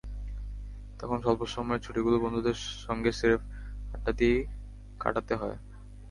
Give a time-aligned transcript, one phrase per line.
[0.99, 3.41] তখন স্বল্প সময়ের ছুটিগুলো বন্ধুদের সঙ্গে স্রেফ
[3.93, 4.41] আড্ডা দিয়েই
[4.99, 5.57] কাটাতে হয়।